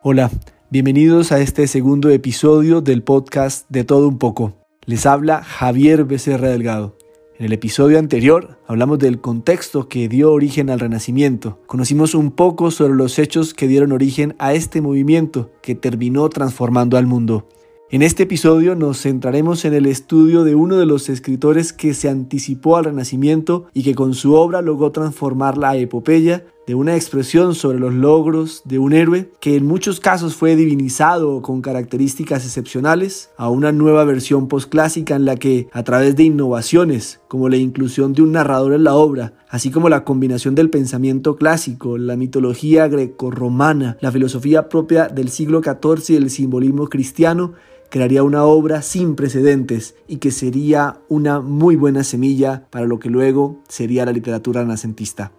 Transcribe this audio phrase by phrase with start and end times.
[0.00, 0.30] Hola,
[0.70, 4.54] bienvenidos a este segundo episodio del podcast De Todo Un poco.
[4.86, 6.96] Les habla Javier Becerra Delgado.
[7.36, 11.58] En el episodio anterior hablamos del contexto que dio origen al Renacimiento.
[11.66, 16.96] Conocimos un poco sobre los hechos que dieron origen a este movimiento que terminó transformando
[16.96, 17.48] al mundo.
[17.90, 22.08] En este episodio nos centraremos en el estudio de uno de los escritores que se
[22.08, 27.54] anticipó al Renacimiento y que con su obra logró transformar la epopeya de una expresión
[27.54, 33.30] sobre los logros de un héroe que en muchos casos fue divinizado con características excepcionales
[33.38, 38.12] a una nueva versión posclásica en la que a través de innovaciones como la inclusión
[38.12, 42.86] de un narrador en la obra, así como la combinación del pensamiento clásico, la mitología
[42.86, 47.54] grecorromana, la filosofía propia del siglo XIV y el simbolismo cristiano,
[47.88, 53.08] crearía una obra sin precedentes y que sería una muy buena semilla para lo que
[53.08, 55.32] luego sería la literatura renacentista.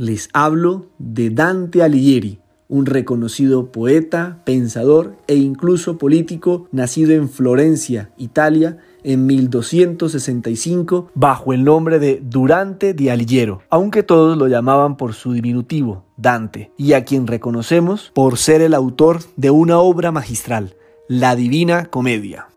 [0.00, 8.10] Les hablo de Dante Alighieri, un reconocido poeta, pensador e incluso político nacido en Florencia,
[8.16, 15.12] Italia, en 1265 bajo el nombre de Durante di Alighiero, aunque todos lo llamaban por
[15.12, 20.76] su diminutivo, Dante, y a quien reconocemos por ser el autor de una obra magistral,
[21.08, 22.49] la Divina Comedia.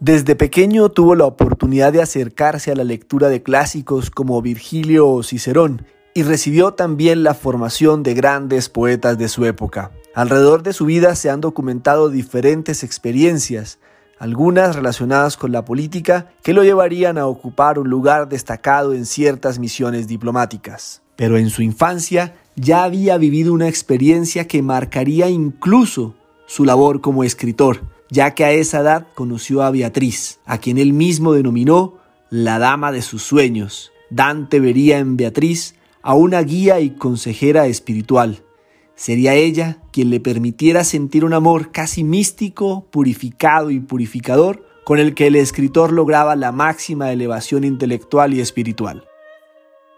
[0.00, 5.22] Desde pequeño tuvo la oportunidad de acercarse a la lectura de clásicos como Virgilio o
[5.22, 5.84] Cicerón
[6.14, 9.90] y recibió también la formación de grandes poetas de su época.
[10.14, 13.78] Alrededor de su vida se han documentado diferentes experiencias,
[14.18, 19.58] algunas relacionadas con la política que lo llevarían a ocupar un lugar destacado en ciertas
[19.58, 21.02] misiones diplomáticas.
[21.14, 26.14] Pero en su infancia ya había vivido una experiencia que marcaría incluso
[26.46, 30.92] su labor como escritor, ya que a esa edad conoció a Beatriz, a quien él
[30.92, 33.92] mismo denominó la dama de sus sueños.
[34.10, 38.42] Dante vería en Beatriz a una guía y consejera espiritual,
[39.00, 45.14] Sería ella quien le permitiera sentir un amor casi místico, purificado y purificador, con el
[45.14, 49.08] que el escritor lograba la máxima elevación intelectual y espiritual.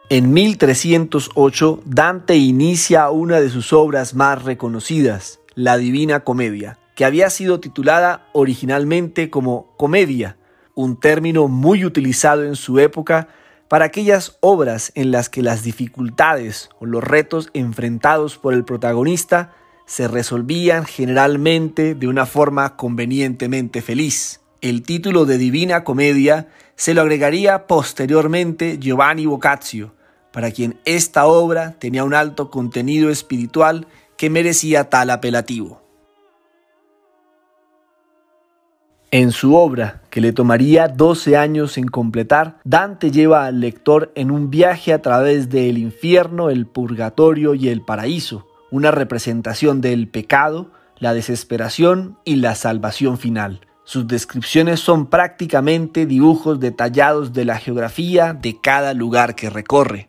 [0.08, 7.60] En 1308, Dante inicia una de sus obras más reconocidas, la Divina Comedia, había sido
[7.60, 10.36] titulada originalmente como comedia,
[10.74, 13.28] un término muy utilizado en su época
[13.68, 19.54] para aquellas obras en las que las dificultades o los retos enfrentados por el protagonista
[19.86, 24.40] se resolvían generalmente de una forma convenientemente feliz.
[24.60, 29.94] El título de Divina Comedia se lo agregaría posteriormente Giovanni Boccaccio,
[30.32, 33.86] para quien esta obra tenía un alto contenido espiritual
[34.16, 35.81] que merecía tal apelativo.
[39.14, 44.30] En su obra, que le tomaría 12 años en completar, Dante lleva al lector en
[44.30, 50.70] un viaje a través del infierno, el purgatorio y el paraíso, una representación del pecado,
[50.96, 53.60] la desesperación y la salvación final.
[53.84, 60.08] Sus descripciones son prácticamente dibujos detallados de la geografía de cada lugar que recorre.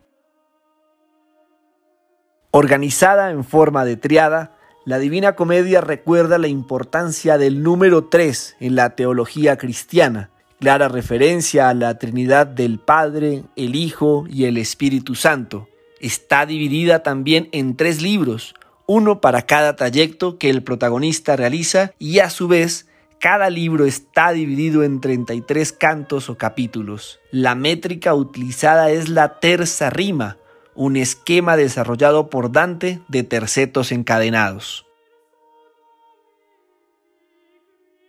[2.51, 4.55] Organizada en forma de triada,
[4.85, 10.29] la Divina Comedia recuerda la importancia del número 3 en la teología cristiana,
[10.59, 15.69] clara referencia a la Trinidad del Padre, el Hijo y el Espíritu Santo.
[16.01, 18.55] Está dividida también en tres libros,
[18.85, 22.87] uno para cada trayecto que el protagonista realiza y a su vez
[23.21, 27.21] cada libro está dividido en 33 cantos o capítulos.
[27.31, 30.35] La métrica utilizada es la terza rima,
[30.75, 34.85] un esquema desarrollado por Dante de tercetos encadenados.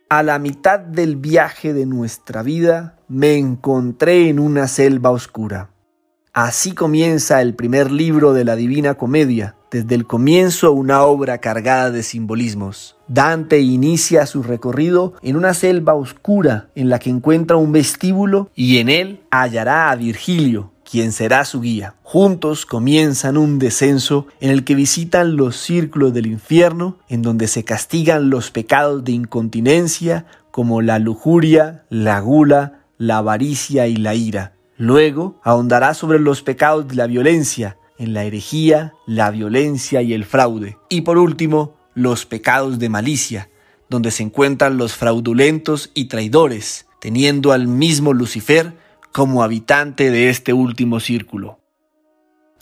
[0.09, 5.71] A la mitad del viaje de nuestra vida me encontré en una selva oscura.
[6.31, 11.91] Así comienza el primer libro de la Divina Comedia, desde el comienzo una obra cargada
[11.91, 12.97] de simbolismos.
[13.07, 18.77] Dante inicia su recorrido en una selva oscura en la que encuentra un vestíbulo y
[18.77, 21.95] en él hallará a Virgilio, quien será su guía.
[22.03, 27.65] Juntos comienzan un descenso en el que visitan los círculos del infierno, en donde se
[27.65, 34.53] castigan los pecados de incontinencia como la lujuria, la gula, la avaricia y la ira.
[34.77, 40.23] Luego ahondará sobre los pecados de la violencia, en la herejía, la violencia y el
[40.23, 40.77] fraude.
[40.87, 43.49] Y por último, los pecados de malicia,
[43.89, 48.84] donde se encuentran los fraudulentos y traidores, teniendo al mismo Lucifer
[49.15, 51.57] como habitante de este último círculo.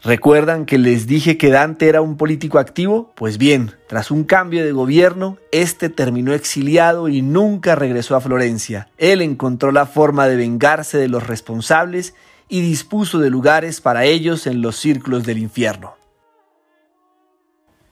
[0.04, 3.12] ¿Recuerdan que les dije que Dante era un político activo?
[3.16, 8.88] Pues bien, tras un cambio de gobierno, este terminó exiliado y nunca regresó a Florencia.
[9.00, 12.14] Él encontró la forma de vengarse de los responsables
[12.48, 15.96] y dispuso de lugares para ellos en los círculos del infierno.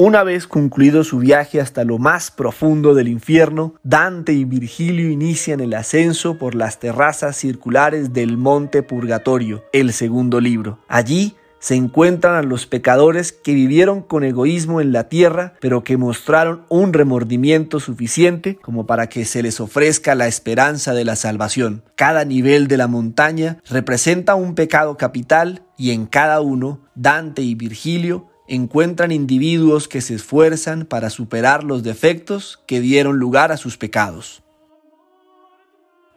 [0.03, 5.59] Una vez concluido su viaje hasta lo más profundo del infierno, Dante y Virgilio inician
[5.59, 10.79] el ascenso por las terrazas circulares del Monte Purgatorio, el segundo libro.
[10.87, 15.97] Allí se encuentran a los pecadores que vivieron con egoísmo en la tierra, pero que
[15.97, 21.83] mostraron un remordimiento suficiente como para que se les ofrezca la esperanza de la salvación.
[21.95, 27.53] Cada nivel de la montaña representa un pecado capital y en cada uno, Dante y
[27.53, 33.77] Virgilio encuentran individuos que se esfuerzan para superar los defectos que dieron lugar a sus
[33.77, 34.43] pecados.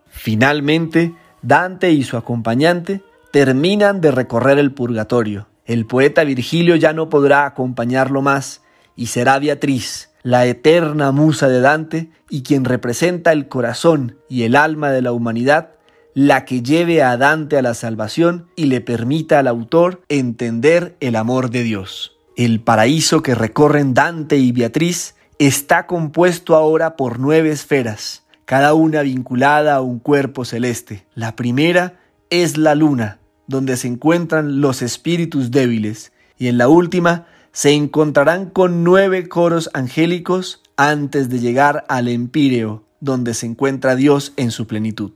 [0.08, 5.46] Finalmente, Dante y su acompañante terminan de recorrer el purgatorio.
[5.64, 8.62] El poeta Virgilio ya no podrá acompañarlo más
[8.96, 14.56] y será Beatriz, la eterna musa de Dante y quien representa el corazón y el
[14.56, 15.70] alma de la humanidad,
[16.14, 21.14] la que lleve a Dante a la salvación y le permita al autor entender el
[21.14, 22.13] amor de Dios.
[22.36, 29.02] El paraíso que recorren Dante y Beatriz está compuesto ahora por nueve esferas, cada una
[29.02, 31.06] vinculada a un cuerpo celeste.
[31.14, 32.00] La primera
[32.30, 38.50] es la luna, donde se encuentran los espíritus débiles, y en la última se encontrarán
[38.50, 44.66] con nueve coros angélicos antes de llegar al Empíreo, donde se encuentra Dios en su
[44.66, 45.12] plenitud.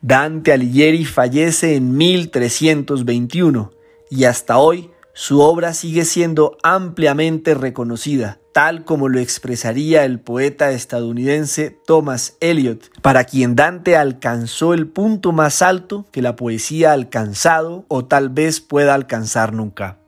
[0.00, 3.70] Dante Alighieri fallece en 1321
[4.10, 4.90] y hasta hoy
[5.20, 12.90] su obra sigue siendo ampliamente reconocida, tal como lo expresaría el poeta estadounidense Thomas Eliot,
[13.02, 18.30] para quien Dante alcanzó el punto más alto que la poesía ha alcanzado o tal
[18.30, 19.98] vez pueda alcanzar nunca.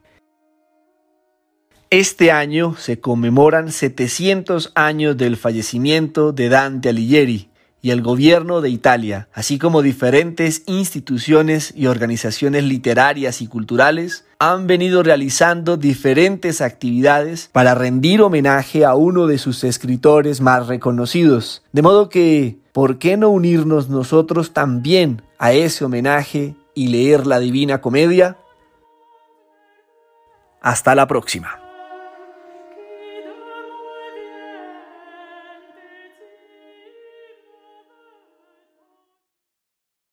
[1.91, 7.51] Este año se conmemoran 700 años del fallecimiento de Dante Alighieri,
[7.82, 14.69] y el gobierno de Italia, así como diferentes instituciones y organizaciones literarias y culturales, han
[14.69, 21.64] venido realizando diferentes actividades para rendir homenaje a uno de sus escritores más reconocidos.
[21.73, 27.40] De modo que, ¿por qué no unirnos nosotros también a ese homenaje y leer la
[27.40, 28.37] Divina Comedia?
[30.61, 31.62] Hasta la próxima.